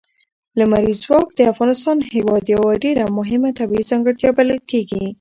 لمریز 0.59 0.97
ځواک 1.05 1.27
د 1.35 1.39
افغانستان 1.53 1.97
هېواد 2.13 2.43
یوه 2.55 2.71
ډېره 2.83 3.03
مهمه 3.17 3.49
طبیعي 3.59 3.85
ځانګړتیا 3.91 4.29
بلل 4.37 4.59
کېږي. 4.71 5.03